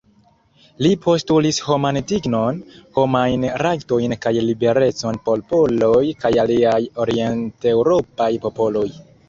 Li 0.85 0.91
postulis 1.01 1.59
homan 1.65 1.99
dignon, 2.11 2.57
homajn 2.99 3.45
rajtojn 3.65 4.17
kaj 4.25 4.33
liberecon 4.49 5.21
por 5.29 5.45
poloj 5.55 6.03
kaj 6.25 6.35
aliaj 6.47 6.77
orienteŭropaj 7.07 8.35
popoloj. 8.51 8.87